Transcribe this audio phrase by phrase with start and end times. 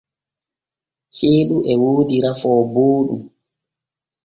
[1.15, 3.23] Ceeɗu e woodi rafoo booɗɗum.